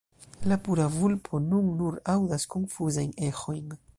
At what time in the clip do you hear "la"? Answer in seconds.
0.51-0.55